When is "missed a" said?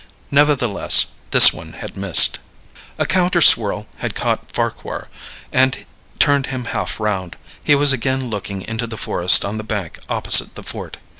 1.95-3.05